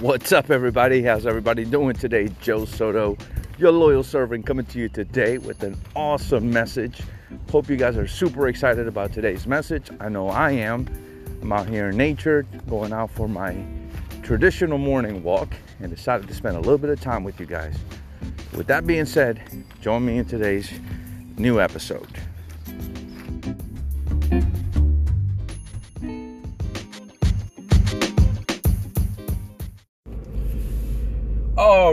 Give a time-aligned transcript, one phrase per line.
[0.00, 1.02] What's up, everybody?
[1.02, 2.30] How's everybody doing today?
[2.40, 3.18] Joe Soto,
[3.58, 7.02] your loyal servant, coming to you today with an awesome message.
[7.50, 9.90] Hope you guys are super excited about today's message.
[10.00, 10.88] I know I am.
[11.42, 13.54] I'm out here in nature, going out for my
[14.22, 17.76] traditional morning walk, and decided to spend a little bit of time with you guys.
[18.56, 19.42] With that being said,
[19.82, 20.70] join me in today's
[21.36, 22.08] new episode.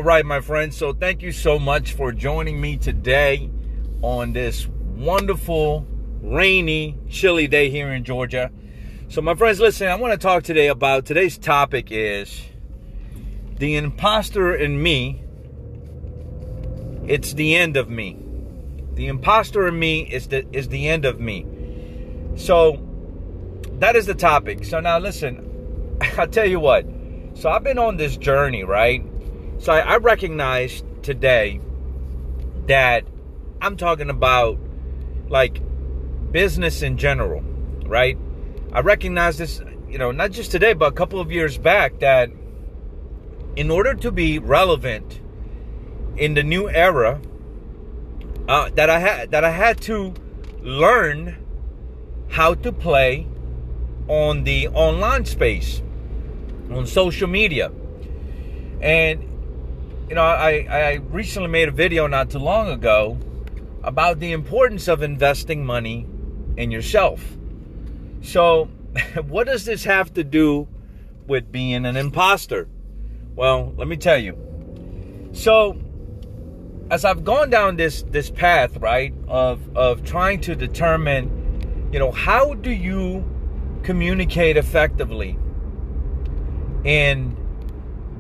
[0.08, 0.78] Right, my friends.
[0.78, 3.50] So, thank you so much for joining me today
[4.02, 5.86] on this wonderful,
[6.22, 8.50] rainy, chilly day here in Georgia.
[9.10, 12.42] So, my friends, listen, I want to talk today about today's topic is
[13.58, 15.24] the imposter in me.
[17.06, 18.18] It's the end of me.
[18.94, 21.46] The imposter in me is the is the end of me.
[22.38, 22.82] So,
[23.80, 24.64] that is the topic.
[24.64, 26.86] So now listen, I'll tell you what.
[27.34, 29.04] So I've been on this journey, right?
[29.60, 31.60] So I, I recognize today
[32.68, 33.06] that
[33.62, 34.60] I'm talking about
[35.30, 35.62] like
[36.32, 37.42] business in general,
[37.86, 38.18] right?
[38.72, 42.30] I recognize this, you know, not just today, but a couple of years back that
[43.56, 45.20] in order to be relevant
[46.18, 47.20] in the new era,
[48.48, 50.14] uh, that I had that I had to
[50.62, 51.44] learn
[52.30, 53.28] how to play
[54.08, 55.82] on the online space,
[56.72, 57.72] on social media,
[58.82, 59.27] and
[60.10, 63.18] you know, I, I recently made a video not too long ago
[63.84, 66.06] about the importance of investing money
[66.56, 67.38] in yourself.
[68.22, 68.66] So,
[69.28, 70.68] what does this have to do
[71.28, 72.68] with being an imposter?
[73.36, 74.38] Well, let me tell you.
[75.34, 75.78] So,
[76.90, 82.12] as I've gone down this this path, right, of of trying to determine, you know,
[82.12, 83.26] how do you
[83.84, 85.38] communicate effectively
[86.84, 87.36] in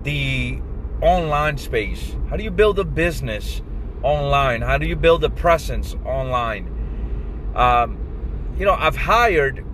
[0.04, 0.62] the
[1.02, 2.16] online space?
[2.30, 3.62] How do you build a business
[4.04, 4.62] online?
[4.62, 7.54] How do you build a presence online?
[7.56, 9.66] Um, you know, I've hired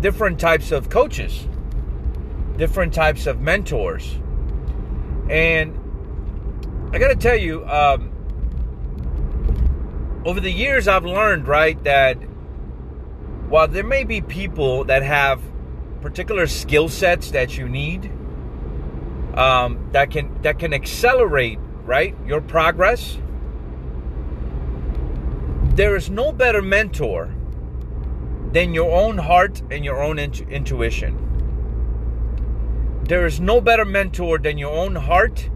[0.00, 1.46] different types of coaches,
[2.56, 4.18] different types of mentors,
[5.28, 5.78] and
[6.92, 8.12] I got to tell you, um,
[10.24, 12.14] over the years, I've learned right that
[13.48, 15.40] while there may be people that have
[16.00, 18.10] particular skill sets that you need
[19.36, 23.18] um, that can that can accelerate right your progress.
[25.74, 27.34] There is no better mentor
[28.52, 31.22] than your own heart and your own intu- intuition.
[33.04, 35.50] There is no better mentor than your own heart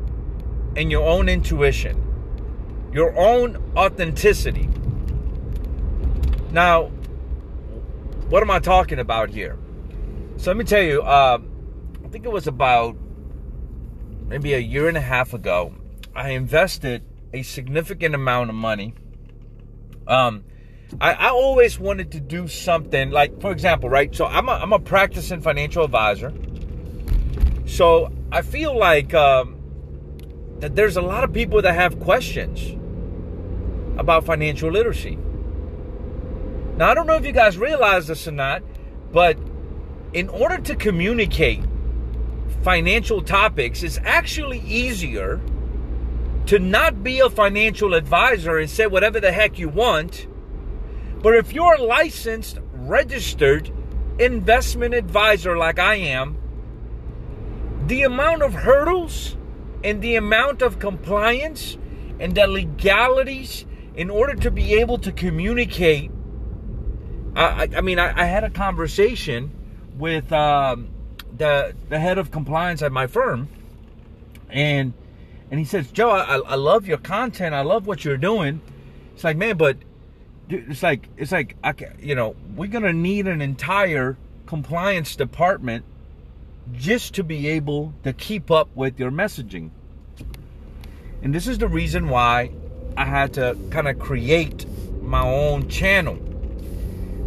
[0.77, 2.07] and your own intuition.
[2.93, 4.69] Your own authenticity.
[6.53, 6.91] Now
[8.29, 9.59] what am i talking about here?
[10.37, 11.39] So let me tell you uh,
[12.05, 12.97] i think it was about
[14.31, 15.75] maybe a year and a half ago,
[16.15, 17.03] I invested
[17.33, 18.95] a significant amount of money.
[20.07, 20.45] Um,
[21.01, 24.15] I, I, always wanted to do something like, for example, right?
[24.15, 26.33] So I'm a, I'm a practicing financial advisor.
[27.67, 29.61] So I feel like um,
[30.61, 32.77] that there's a lot of people that have questions
[33.99, 35.19] about financial literacy.
[36.77, 38.62] Now, I don't know if you guys realize this or not,
[39.12, 39.37] but
[40.12, 41.62] in order to communicate
[42.62, 45.41] financial topics, it's actually easier
[46.47, 50.26] to not be a financial advisor and say whatever the heck you want.
[51.22, 53.70] But if you're a licensed, registered
[54.19, 56.37] investment advisor like I am,
[57.87, 59.37] the amount of hurdles
[59.82, 61.78] and the amount of compliance
[62.19, 66.10] and the legalities in order to be able to communicate.
[67.34, 69.53] I, I mean, I, I, had a conversation
[69.97, 70.88] with um,
[71.41, 73.49] the the head of compliance at my firm,
[74.51, 74.93] and
[75.51, 77.55] and he says, Joe, I, I love your content.
[77.55, 78.61] I love what you're doing.
[79.15, 79.79] It's like, man, but
[80.49, 84.17] it's like it's like I, can, you know we're gonna need an entire
[84.47, 85.85] compliance department
[86.73, 89.70] just to be able to keep up with your messaging.
[91.23, 92.50] And this is the reason why
[92.97, 94.67] I had to kind of create
[95.03, 96.17] my own channel.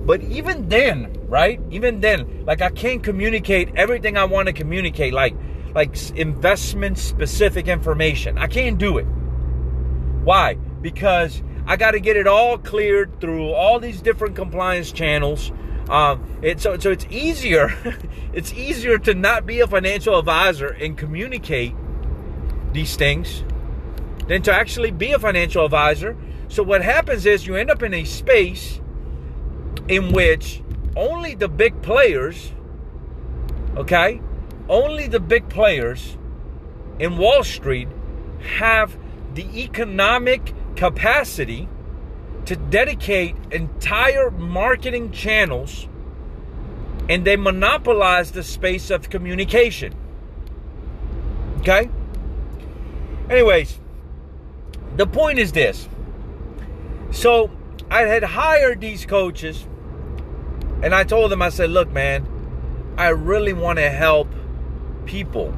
[0.05, 1.59] But even then, right?
[1.71, 5.35] Even then, like I can't communicate everything I want to communicate, like
[5.73, 8.37] like investment specific information.
[8.37, 9.07] I can't do it.
[10.23, 10.53] Why?
[10.53, 15.51] Because I got to get it all cleared through all these different compliance channels.
[15.89, 17.73] Um, it, so, so it's easier.
[18.33, 21.73] it's easier to not be a financial advisor and communicate
[22.73, 23.43] these things
[24.27, 26.15] than to actually be a financial advisor.
[26.47, 28.79] So what happens is you end up in a space
[29.87, 30.62] in which
[30.95, 32.51] only the big players,
[33.75, 34.21] okay,
[34.69, 36.17] only the big players
[36.99, 37.87] in Wall Street
[38.57, 38.97] have
[39.33, 41.67] the economic capacity
[42.45, 45.87] to dedicate entire marketing channels
[47.09, 49.93] and they monopolize the space of communication.
[51.59, 51.89] Okay?
[53.29, 53.79] Anyways,
[54.95, 55.87] the point is this.
[57.11, 57.51] So
[57.89, 59.67] I had hired these coaches
[60.83, 62.27] and I told them, I said, look, man,
[62.97, 64.27] I really want to help
[65.05, 65.55] people.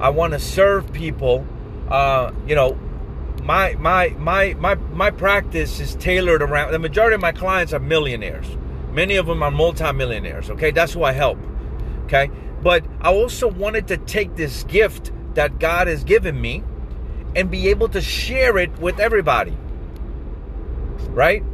[0.00, 1.46] I want to serve people.
[1.88, 2.76] Uh, you know,
[3.44, 7.78] my my my my my practice is tailored around the majority of my clients are
[7.78, 8.46] millionaires.
[8.90, 10.50] Many of them are multimillionaires.
[10.50, 11.38] Okay, that's who I help.
[12.06, 12.30] Okay,
[12.60, 16.64] but I also wanted to take this gift that God has given me
[17.36, 19.56] and be able to share it with everybody.
[21.10, 21.44] Right?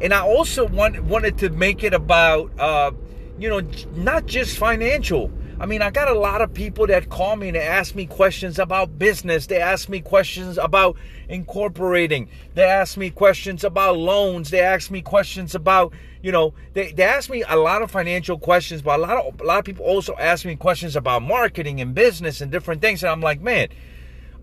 [0.00, 2.92] And I also want, wanted to make it about, uh,
[3.38, 3.60] you know,
[3.94, 5.30] not just financial.
[5.60, 8.58] I mean, I got a lot of people that call me and ask me questions
[8.58, 9.46] about business.
[9.46, 10.96] They ask me questions about
[11.28, 12.30] incorporating.
[12.54, 14.48] They ask me questions about loans.
[14.48, 15.92] They ask me questions about,
[16.22, 19.38] you know, they, they ask me a lot of financial questions, but a lot of
[19.38, 23.02] a lot of people also ask me questions about marketing and business and different things.
[23.02, 23.68] And I'm like, man,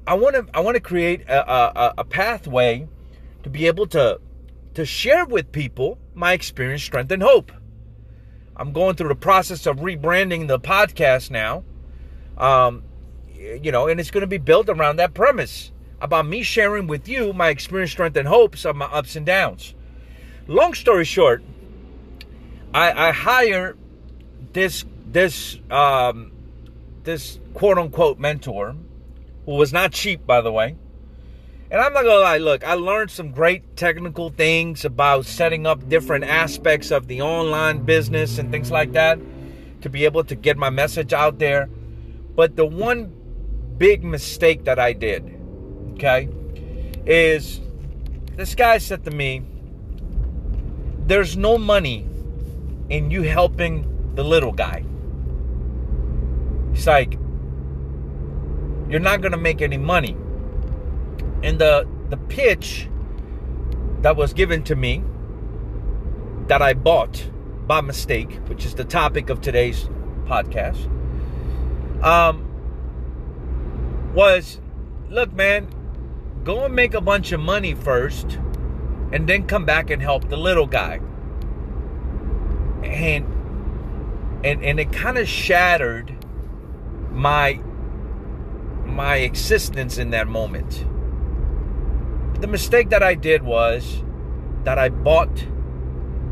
[0.05, 2.87] I want to I want to create a, a, a pathway
[3.41, 4.19] to be able to
[4.77, 7.51] to share with people my experience, strength, and hope.
[8.55, 11.63] I'm going through the process of rebranding the podcast now.
[12.37, 12.83] Um,
[13.35, 17.07] you know, and it's going to be built around that premise about me sharing with
[17.07, 19.73] you my experience, strength, and hopes of my ups and downs.
[20.45, 21.43] Long story short,
[22.71, 23.75] I, I hire
[24.53, 26.31] this this um,
[27.01, 28.75] this quote unquote mentor,
[29.45, 30.75] who was not cheap, by the way.
[31.69, 35.89] And I'm not gonna lie, look, I learned some great technical things about setting up
[35.89, 39.19] different aspects of the online business and things like that
[39.81, 41.67] to be able to get my message out there.
[42.37, 43.11] But the one
[43.77, 45.37] big mistake that I did,
[45.95, 46.29] okay,
[47.05, 47.59] is
[48.37, 49.41] this guy said to me,
[51.05, 52.07] There's no money
[52.89, 54.85] in you helping the little guy.
[56.71, 57.19] He's like,
[58.89, 60.15] You're not gonna make any money
[61.43, 62.89] and the the pitch
[64.01, 65.03] that was given to me
[66.47, 67.29] that I bought
[67.65, 69.89] by mistake, which is the topic of today's
[70.25, 70.85] podcast,
[72.03, 72.45] um,
[74.13, 74.61] was
[75.09, 75.67] look, man,
[76.43, 78.39] go and make a bunch of money first,
[79.11, 81.01] and then come back and help the little guy.
[82.83, 83.25] And
[84.45, 86.15] and and it kind of shattered
[87.11, 87.59] my
[88.85, 90.85] my existence in that moment
[92.39, 94.03] the mistake that I did was
[94.63, 95.45] that I bought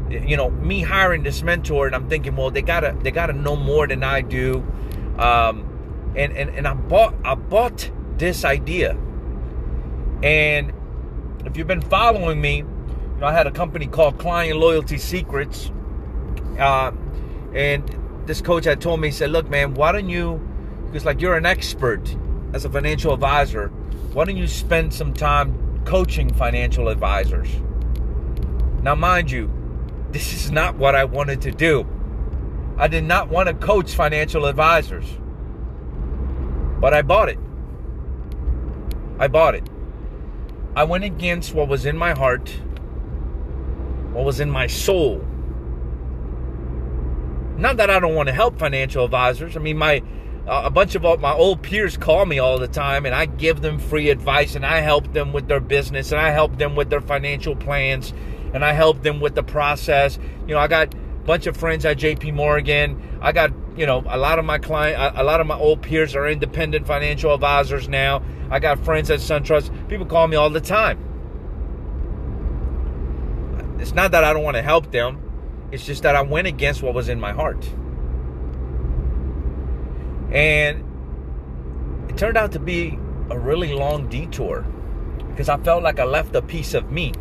[0.10, 3.56] you know me hiring this mentor and I'm thinking well they gotta they gotta know
[3.56, 4.57] more than I do.
[5.18, 8.98] Um, and, and and I bought I bought this idea.
[10.24, 10.72] And
[11.46, 15.72] if you've been following me you know I had a company called Client Loyalty Secrets.
[16.60, 16.92] Uh,
[17.54, 20.40] and this coach had told me he said look man why don't you
[20.88, 22.16] because like you're an expert
[22.54, 23.68] as a financial advisor
[24.13, 27.50] why don't you spend some time coaching financial advisors.
[28.82, 29.52] Now, mind you,
[30.12, 31.88] this is not what I wanted to do.
[32.77, 35.06] I did not want to coach financial advisors,
[36.80, 37.39] but I bought it.
[39.18, 39.70] I bought it.
[40.75, 42.50] I went against what was in my heart,
[44.12, 45.25] what was in my soul.
[47.58, 49.56] Not that I don't want to help financial advisors.
[49.56, 50.04] I mean, my
[50.48, 53.80] a bunch of my old peers call me all the time and I give them
[53.80, 57.02] free advice and I help them with their business and I help them with their
[57.02, 58.14] financial plans
[58.54, 60.20] and I help them with the process.
[60.48, 63.20] You know, I got a bunch of friends at JP Morgan.
[63.22, 66.16] I got, you know, a lot of my client a lot of my old peers
[66.16, 68.22] are independent financial advisors now.
[68.52, 69.90] I got friends at SunTrust.
[69.90, 71.00] People call me all the time.
[73.80, 75.22] It's not that I don't want to help them.
[75.72, 77.68] It's just that I went against what was in my heart.
[80.36, 80.84] And
[82.10, 83.00] it turned out to be
[83.30, 84.65] a really long detour
[85.30, 87.13] because I felt like I left a piece of me.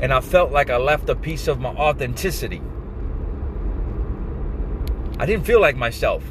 [0.00, 2.62] And I felt like I left a piece of my authenticity.
[5.18, 6.22] I didn't feel like myself.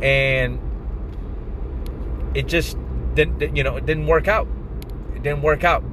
[0.00, 0.58] And
[2.34, 2.76] it just
[3.14, 4.48] didn't you know, it didn't work out.
[5.14, 5.84] It didn't work out.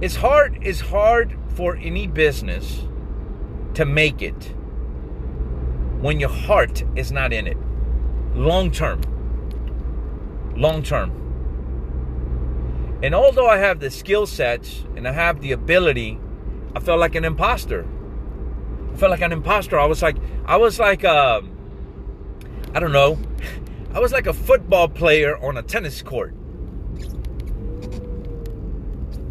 [0.00, 2.82] It's hard it's hard for any business
[3.74, 4.54] to make it
[6.00, 7.56] when your heart is not in it.
[8.34, 9.00] Long term.
[10.56, 11.10] Long term.
[13.02, 16.18] And although I have the skill sets and I have the ability,
[16.74, 17.86] I felt like an imposter.
[18.92, 19.78] I felt like an imposter.
[19.78, 21.40] I was like, I was like, uh,
[22.74, 23.18] I don't know,
[23.94, 26.34] I was like a football player on a tennis court.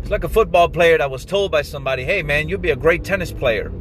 [0.01, 2.75] It's like a football player that was told by somebody, hey man, you'll be a
[2.77, 3.71] great tennis player.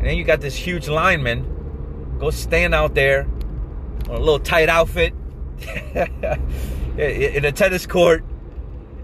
[0.00, 3.28] And then you got this huge lineman, go stand out there
[4.08, 5.12] on a little tight outfit.
[6.96, 8.24] In a tennis court,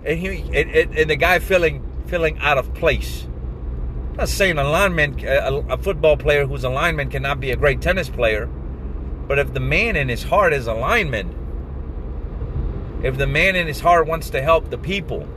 [0.04, 3.24] and he and, and the guy feeling feeling out of place.
[3.24, 7.56] I'm not saying a lineman, a, a football player who's a lineman cannot be a
[7.56, 8.46] great tennis player,
[9.26, 11.34] but if the man in his heart is a lineman,
[13.02, 15.28] if the man in his heart wants to help the people,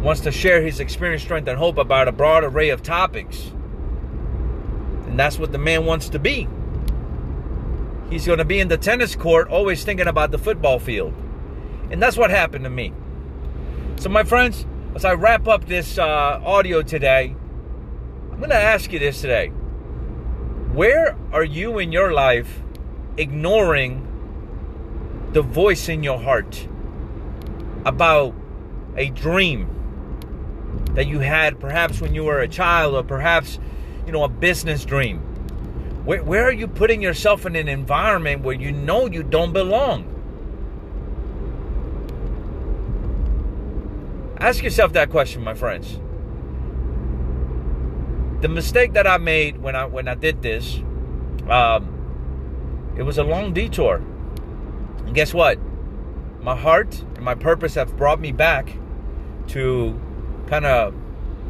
[0.00, 3.52] wants to share his experience, strength, and hope about a broad array of topics,
[5.12, 6.48] and that's what the man wants to be.
[8.08, 11.12] He's going to be in the tennis court always thinking about the football field.
[11.90, 12.94] And that's what happened to me.
[13.96, 14.64] So, my friends,
[14.94, 17.36] as I wrap up this uh, audio today,
[18.30, 19.48] I'm going to ask you this today.
[19.48, 22.62] Where are you in your life
[23.18, 24.08] ignoring
[25.34, 26.66] the voice in your heart
[27.84, 28.34] about
[28.96, 29.68] a dream
[30.94, 33.58] that you had perhaps when you were a child or perhaps,
[34.06, 35.18] you know, a business dream?
[36.04, 40.08] Where, where are you putting yourself in an environment where you know you don't belong?
[44.38, 46.00] Ask yourself that question, my friends.
[48.42, 50.78] The mistake that I made when I when I did this,
[51.48, 54.02] um, it was a long detour.
[55.06, 55.60] And guess what?
[56.40, 58.76] My heart and my purpose have brought me back
[59.48, 60.00] to
[60.48, 60.92] kind of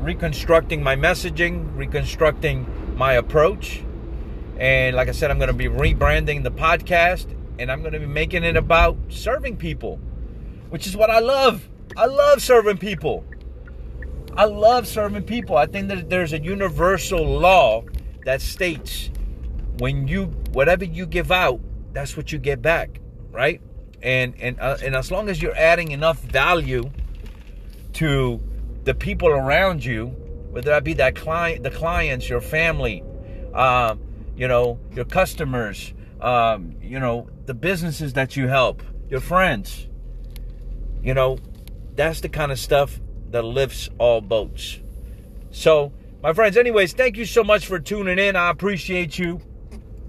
[0.02, 2.66] reconstructing my messaging, reconstructing
[2.96, 3.82] my approach,
[4.58, 7.26] and like I said, I'm going to be rebranding the podcast
[7.58, 9.96] and I'm going to be making it about serving people,
[10.70, 11.68] which is what I love.
[11.96, 13.24] I love serving people.
[14.36, 15.56] I love serving people.
[15.56, 17.84] I think that there's a universal law
[18.24, 19.10] that states
[19.78, 21.60] when you whatever you give out,
[21.92, 23.60] that's what you get back, right?
[24.02, 26.90] And and uh, and as long as you're adding enough value
[27.94, 28.40] to
[28.84, 30.06] the people around you,
[30.50, 33.02] whether that be that client, the clients, your family,
[33.54, 34.00] um,
[34.36, 39.88] you know, your customers, um, you know, the businesses that you help, your friends.
[41.02, 41.38] You know,
[41.94, 44.78] that's the kind of stuff that lifts all boats.
[45.50, 48.36] So, my friends, anyways, thank you so much for tuning in.
[48.36, 49.40] I appreciate you.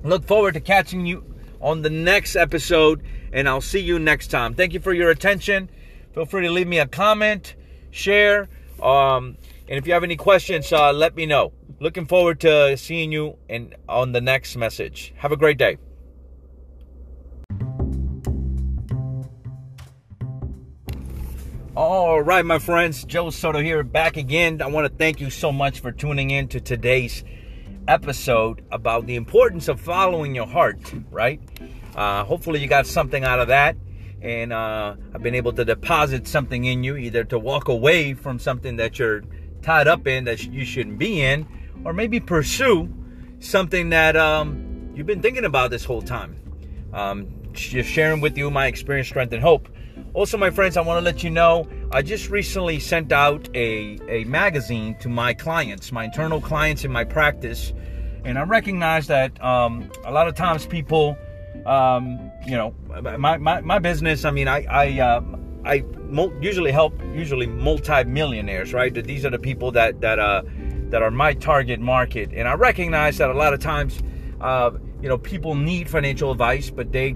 [0.03, 1.25] Look forward to catching you
[1.59, 3.01] on the next episode,
[3.31, 4.53] and I'll see you next time.
[4.53, 5.69] Thank you for your attention.
[6.13, 7.55] Feel free to leave me a comment,
[7.89, 8.47] share,
[8.83, 9.37] um,
[9.67, 11.53] and if you have any questions, uh, let me know.
[11.79, 15.13] Looking forward to seeing you in, on the next message.
[15.17, 15.77] Have a great day.
[21.75, 24.61] All right, my friends, Joe Soto here, back again.
[24.61, 27.23] I want to thank you so much for tuning in to today's
[27.87, 31.41] episode about the importance of following your heart, right?
[31.95, 33.75] Uh, hopefully, you got something out of that.
[34.23, 38.39] And uh, I've been able to deposit something in you, either to walk away from
[38.39, 39.23] something that you're
[39.61, 41.45] tied up in that you shouldn't be in,
[41.83, 42.91] or maybe pursue
[43.39, 46.39] something that um, you've been thinking about this whole time.
[46.93, 49.67] Um, just sharing with you my experience, strength, and hope.
[50.13, 53.99] Also, my friends, I want to let you know I just recently sent out a,
[54.07, 57.73] a magazine to my clients, my internal clients in my practice.
[58.25, 61.17] And I recognize that um, a lot of times people,
[61.65, 62.74] um, you know,
[63.17, 65.22] my, my, my business, I mean, I, I, uh,
[65.65, 65.84] I
[66.41, 68.93] usually help usually multi-millionaires, right?
[68.93, 70.43] These are the people that, that, uh,
[70.89, 72.32] that are my target market.
[72.34, 74.01] And I recognize that a lot of times,
[74.41, 77.15] uh, you know, people need financial advice, but they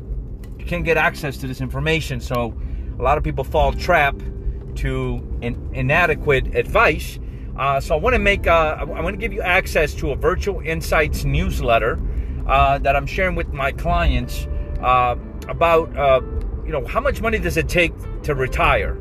[0.59, 2.19] can't get access to this information.
[2.19, 2.59] So
[2.97, 4.15] a lot of people fall trap
[4.75, 7.19] to in, inadequate advice.
[7.57, 10.15] Uh, so I want to make, uh, I want to give you access to a
[10.15, 11.99] virtual insights newsletter
[12.47, 14.47] uh, that I'm sharing with my clients
[14.81, 15.15] uh,
[15.47, 16.21] about, uh,
[16.65, 18.97] you know, how much money does it take to retire?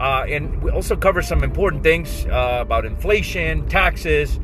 [0.00, 4.38] Uh, and we also cover some important things uh, about inflation, taxes,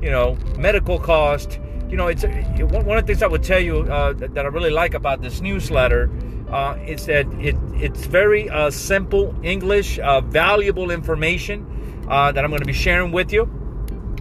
[0.00, 1.58] you know, medical cost.
[1.88, 4.94] You know, it's one of the things I would tell you that, I really like
[4.94, 6.08] about this newsletter
[6.50, 11.66] uh, is that it it's very uh, simple English, uh, valuable information
[12.06, 13.48] that I'm going to be sharing with you.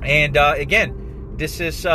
[0.04, 1.86] And again, this is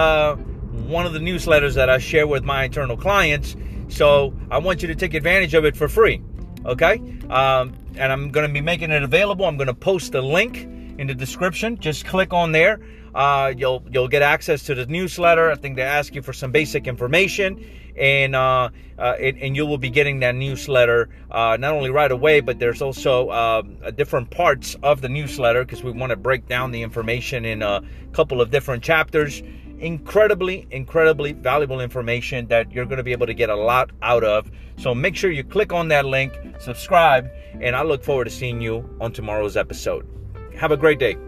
[0.87, 3.57] one of the newsletters that I share with my internal clients.
[3.89, 6.23] So I want you to take advantage of it for free.
[6.67, 7.01] Okay.
[7.29, 9.47] Um, and I'm going to be making it available.
[9.47, 10.65] I'm going to post a link
[10.99, 11.79] in the description.
[11.79, 12.81] Just click on there.
[13.15, 15.51] Uh, you'll you'll get access to the newsletter.
[15.51, 17.65] I think they ask you for some basic information,
[17.97, 22.11] and uh, uh, and, and, you will be getting that newsletter uh, not only right
[22.11, 23.63] away, but there's also uh,
[23.93, 27.83] different parts of the newsletter because we want to break down the information in a
[28.13, 29.43] couple of different chapters.
[29.85, 34.25] Incredibly, incredibly valuable information that you're going to be able to get a lot out
[34.25, 34.51] of.
[34.79, 37.29] So make sure you click on that link, subscribe,
[37.61, 40.09] and I look forward to seeing you on tomorrow's episode.
[40.57, 41.19] Have a great day.